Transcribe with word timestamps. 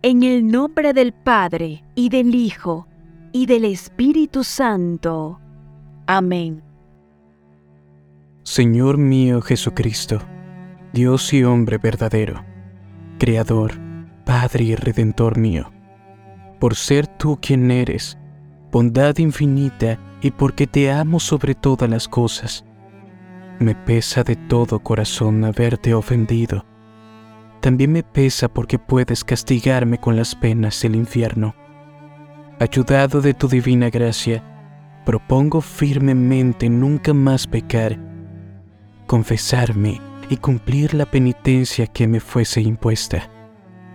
En 0.00 0.22
el 0.22 0.46
nombre 0.46 0.92
del 0.92 1.12
Padre, 1.12 1.82
y 1.96 2.08
del 2.08 2.32
Hijo, 2.32 2.86
y 3.32 3.46
del 3.46 3.64
Espíritu 3.64 4.44
Santo. 4.44 5.40
Amén. 6.06 6.62
Señor 8.44 8.96
mío 8.96 9.40
Jesucristo, 9.40 10.20
Dios 10.92 11.32
y 11.32 11.42
hombre 11.42 11.78
verdadero, 11.78 12.44
Creador, 13.18 13.72
Padre 14.24 14.64
y 14.66 14.74
Redentor 14.76 15.36
mío, 15.36 15.72
por 16.60 16.76
ser 16.76 17.08
tú 17.08 17.36
quien 17.42 17.68
eres, 17.72 18.16
bondad 18.70 19.18
infinita 19.18 19.98
y 20.22 20.30
porque 20.30 20.68
te 20.68 20.92
amo 20.92 21.18
sobre 21.18 21.56
todas 21.56 21.90
las 21.90 22.06
cosas, 22.06 22.64
me 23.58 23.74
pesa 23.74 24.22
de 24.22 24.36
todo 24.36 24.78
corazón 24.78 25.44
haberte 25.44 25.92
ofendido 25.92 26.64
también 27.60 27.92
me 27.92 28.02
pesa 28.02 28.48
porque 28.48 28.78
puedes 28.78 29.24
castigarme 29.24 29.98
con 29.98 30.16
las 30.16 30.34
penas 30.34 30.80
del 30.82 30.96
infierno. 30.96 31.54
Ayudado 32.60 33.20
de 33.20 33.34
tu 33.34 33.48
divina 33.48 33.90
gracia, 33.90 34.42
propongo 35.04 35.60
firmemente 35.60 36.68
nunca 36.68 37.14
más 37.14 37.46
pecar, 37.46 37.98
confesarme 39.06 40.00
y 40.28 40.36
cumplir 40.36 40.94
la 40.94 41.06
penitencia 41.06 41.86
que 41.86 42.06
me 42.06 42.20
fuese 42.20 42.60
impuesta. 42.60 43.28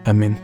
Amén. 0.05 0.38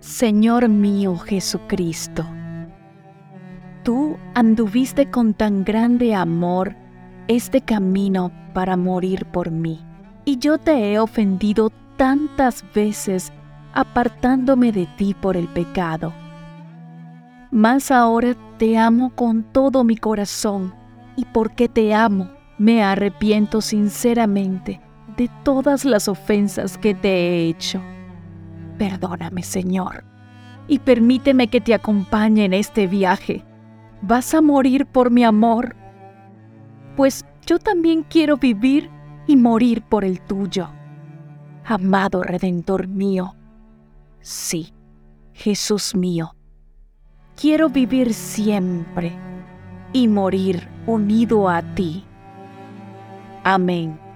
Señor 0.00 0.68
mío 0.68 1.16
Jesucristo, 1.16 2.26
tú 3.82 4.16
anduviste 4.34 5.10
con 5.10 5.34
tan 5.34 5.64
grande 5.64 6.14
amor 6.14 6.74
este 7.28 7.60
camino 7.60 8.30
para 8.52 8.76
morir 8.76 9.26
por 9.26 9.50
mí. 9.50 9.80
Y 10.24 10.38
yo 10.38 10.58
te 10.58 10.92
he 10.92 10.98
ofendido 10.98 11.70
tantas 11.96 12.64
veces 12.74 13.32
apartándome 13.72 14.72
de 14.72 14.86
ti 14.96 15.14
por 15.14 15.36
el 15.36 15.48
pecado. 15.48 16.12
Mas 17.50 17.90
ahora 17.90 18.34
te 18.58 18.78
amo 18.78 19.10
con 19.14 19.42
todo 19.42 19.84
mi 19.84 19.96
corazón 19.96 20.74
y 21.16 21.24
porque 21.24 21.68
te 21.68 21.94
amo 21.94 22.30
me 22.60 22.82
arrepiento 22.82 23.62
sinceramente 23.62 24.82
de 25.16 25.30
todas 25.44 25.86
las 25.86 26.08
ofensas 26.08 26.76
que 26.76 26.94
te 26.94 27.08
he 27.08 27.48
hecho. 27.48 27.80
Perdóname, 28.76 29.42
Señor, 29.42 30.04
y 30.68 30.78
permíteme 30.78 31.48
que 31.48 31.62
te 31.62 31.72
acompañe 31.72 32.44
en 32.44 32.52
este 32.52 32.86
viaje. 32.86 33.46
Vas 34.02 34.34
a 34.34 34.42
morir 34.42 34.84
por 34.84 35.10
mi 35.10 35.24
amor 35.24 35.74
pues 36.96 37.24
yo 37.46 37.58
también 37.58 38.04
quiero 38.04 38.36
vivir 38.36 38.90
y 39.26 39.36
morir 39.36 39.82
por 39.82 40.04
el 40.04 40.20
tuyo. 40.20 40.70
Amado 41.64 42.22
Redentor 42.22 42.88
mío, 42.88 43.34
sí, 44.20 44.72
Jesús 45.32 45.94
mío, 45.94 46.34
quiero 47.40 47.68
vivir 47.68 48.12
siempre 48.12 49.12
y 49.92 50.08
morir 50.08 50.68
unido 50.86 51.48
a 51.48 51.62
ti. 51.74 52.04
Amén. 53.44 54.09